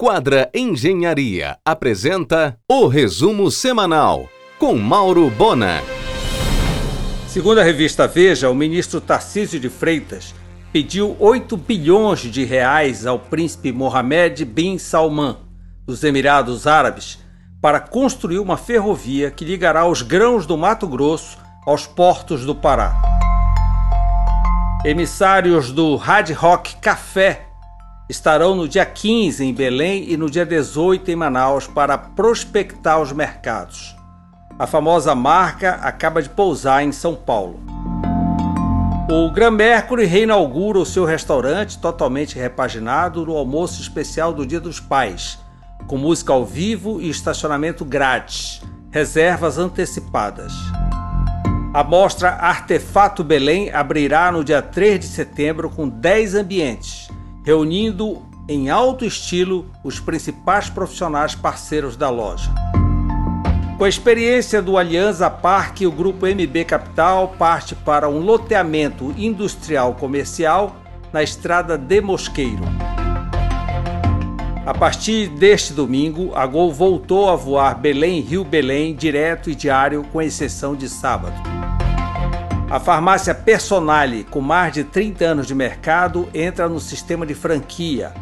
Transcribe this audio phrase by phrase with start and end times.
[0.00, 5.82] Quadra Engenharia apresenta o resumo semanal com Mauro Bona.
[7.26, 10.32] Segundo a revista Veja, o ministro Tarcísio de Freitas
[10.72, 15.36] pediu 8 bilhões de reais ao príncipe Mohammed bin Salman
[15.84, 17.18] dos Emirados Árabes
[17.60, 22.94] para construir uma ferrovia que ligará os grãos do Mato Grosso aos portos do Pará.
[24.84, 27.47] Emissários do Hard Rock Café
[28.08, 33.12] estarão no dia 15 em Belém e no dia 18 em Manaus para prospectar os
[33.12, 33.94] mercados.
[34.58, 37.60] A famosa marca acaba de pousar em São Paulo.
[39.10, 44.80] O Gran Mercury reinaugura o seu restaurante totalmente repaginado no almoço especial do Dia dos
[44.80, 45.38] Pais,
[45.86, 50.52] com música ao vivo e estacionamento grátis, reservas antecipadas.
[51.72, 57.08] A mostra Artefato Belém abrirá no dia 3 de setembro com 10 ambientes,
[57.48, 62.50] reunindo em alto estilo os principais profissionais parceiros da loja.
[63.78, 69.94] Com a experiência do Aliança Parque, o grupo MB Capital parte para um loteamento industrial
[69.94, 70.76] comercial
[71.10, 72.64] na estrada de Mosqueiro.
[74.66, 80.20] A partir deste domingo, a Gol voltou a voar Belém-Rio Belém direto e diário, com
[80.20, 81.57] exceção de sábado.
[82.70, 88.12] A farmácia Personale, com mais de 30 anos de mercado, entra no sistema de franquia.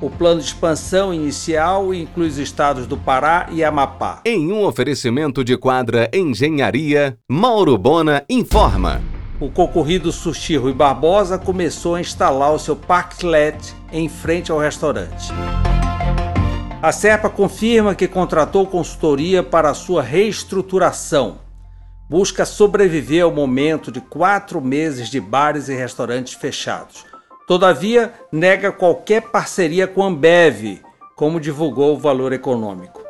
[0.00, 4.20] O plano de expansão inicial inclui os estados do Pará e Amapá.
[4.24, 9.00] Em um oferecimento de quadra Engenharia, Mauro Bona informa.
[9.38, 15.28] O concorrido Sushi Rui Barbosa começou a instalar o seu parklet em frente ao restaurante.
[16.82, 21.43] A Serpa confirma que contratou consultoria para sua reestruturação
[22.08, 27.06] busca sobreviver ao momento de quatro meses de bares e restaurantes fechados.
[27.46, 30.80] Todavia, nega qualquer parceria com a Ambev,
[31.14, 33.02] como divulgou o valor econômico.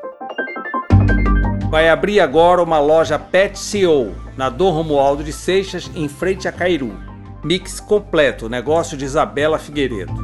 [1.70, 6.53] Vai abrir agora uma loja Pet CEO na Dom Romualdo de Seixas, em frente a
[6.53, 6.97] Cairu.
[7.43, 10.15] Mix completo, negócio de Isabela Figueiredo.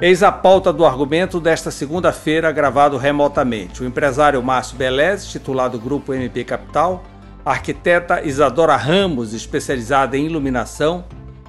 [0.00, 3.82] Eis a pauta do argumento desta segunda-feira, gravado remotamente.
[3.82, 7.02] O empresário Márcio Belez, titulado Grupo MP Capital,
[7.46, 11.04] a arquiteta Isadora Ramos, especializada em iluminação,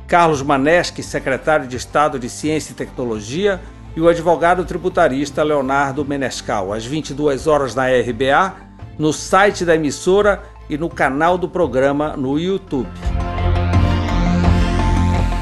[0.08, 3.60] Carlos Maneschi, secretário de Estado de Ciência e Tecnologia,
[3.96, 8.54] e o advogado tributarista Leonardo Menescal, às 22 horas na RBA,
[9.00, 12.88] no site da emissora e no canal do programa no YouTube.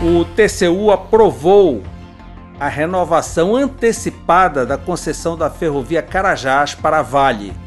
[0.01, 1.83] O TCU aprovou
[2.57, 7.64] a renovação antecipada da concessão da ferrovia Carajás para a Vale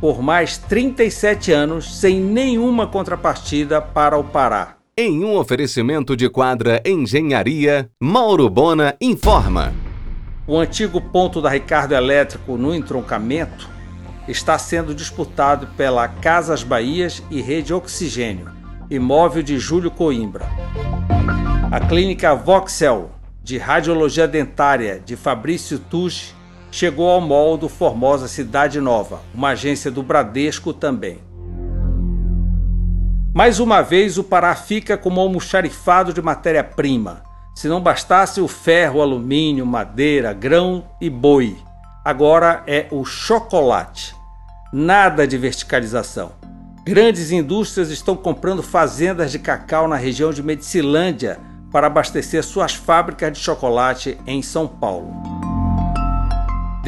[0.00, 4.76] por mais 37 anos sem nenhuma contrapartida para o Pará.
[4.96, 9.72] Em um oferecimento de quadra Engenharia, Mauro Bona informa.
[10.46, 13.68] O antigo ponto da Ricardo Elétrico no entroncamento
[14.26, 18.50] está sendo disputado pela Casas Bahias e Rede Oxigênio,
[18.90, 20.46] imóvel de Júlio Coimbra.
[21.70, 23.10] A clínica Voxel,
[23.42, 26.34] de radiologia dentária de Fabrício Tucci,
[26.70, 31.18] chegou ao mall do Formosa Cidade Nova, uma agência do Bradesco também.
[33.34, 37.22] Mais uma vez, o Pará fica como almoxarifado de matéria-prima.
[37.54, 41.56] Se não bastasse o ferro, alumínio, madeira, grão e boi,
[42.04, 44.14] agora é o chocolate.
[44.72, 46.32] Nada de verticalização.
[46.84, 51.38] Grandes indústrias estão comprando fazendas de cacau na região de Medicilândia
[51.70, 55.37] para abastecer suas fábricas de chocolate em São Paulo.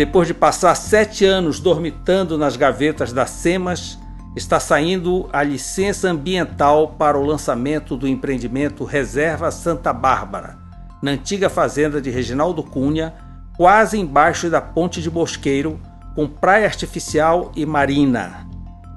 [0.00, 3.98] Depois de passar sete anos dormitando nas gavetas da SEMAS,
[4.34, 10.56] está saindo a licença ambiental para o lançamento do empreendimento Reserva Santa Bárbara,
[11.02, 13.12] na antiga fazenda de Reginaldo Cunha,
[13.58, 15.78] quase embaixo da Ponte de Bosqueiro,
[16.14, 18.48] com praia artificial e marina.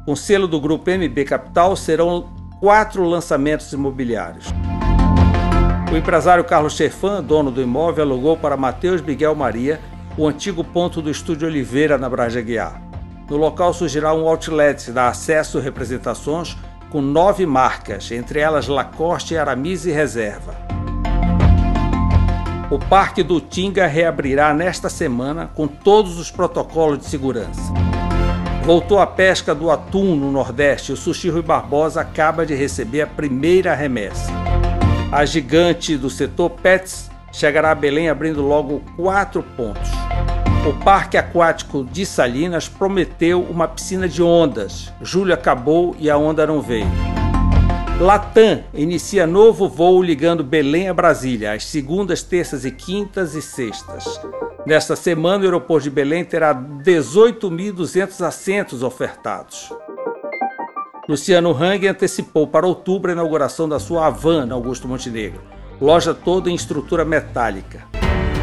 [0.05, 2.29] Com selo do grupo MB Capital, serão
[2.61, 4.45] quatro lançamentos imobiliários.
[5.91, 9.81] O empresário Carlos Chefan, dono do imóvel, alugou para Matheus Miguel Maria
[10.17, 12.81] o antigo ponto do Estúdio Oliveira na Braja Guiar.
[13.29, 16.55] No local surgirá um outlet da acesso representações
[16.89, 20.55] com nove marcas, entre elas Lacoste, Aramis e Reserva.
[22.69, 27.73] O Parque do Tinga reabrirá nesta semana com todos os protocolos de segurança.
[28.63, 33.07] Voltou a pesca do atum no Nordeste o Sushi Rui Barbosa acaba de receber a
[33.07, 34.31] primeira remessa.
[35.11, 39.92] A gigante do setor Pets chegará a Belém abrindo logo quatro pontos.
[40.65, 44.93] O Parque Aquático de Salinas prometeu uma piscina de ondas.
[45.01, 46.87] Julho acabou e a onda não veio.
[47.99, 54.05] Latam inicia novo voo ligando Belém a Brasília, às segundas, terças e quintas e sextas.
[54.65, 59.69] Nesta semana, o aeroporto de Belém terá 18.200 assentos ofertados.
[61.09, 65.41] Luciano Hang antecipou para outubro a inauguração da sua Havan na Augusto Montenegro,
[65.81, 67.85] loja toda em estrutura metálica.